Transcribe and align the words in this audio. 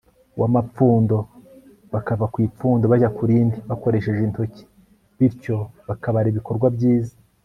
w'amapfundo, 0.39 1.17
bakava 1.93 2.25
ku 2.33 2.37
ipfundo 2.47 2.83
bajya 2.91 3.09
ku 3.15 3.23
rindi 3.29 3.57
bakoresheje 3.69 4.21
intoki, 4.27 4.63
bityo 5.17 5.57
bakabara 5.87 6.27
ibikorwa 6.29 6.67
byiza 6.77 7.13